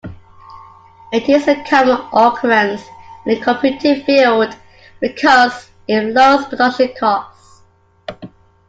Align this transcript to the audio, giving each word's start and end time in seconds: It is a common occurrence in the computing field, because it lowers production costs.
It 1.13 1.29
is 1.29 1.47
a 1.47 1.63
common 1.65 2.01
occurrence 2.11 2.81
in 3.23 3.35
the 3.35 3.39
computing 3.39 4.03
field, 4.03 4.55
because 4.99 5.69
it 5.87 6.15
lowers 6.15 6.45
production 6.47 6.89
costs. 6.99 7.61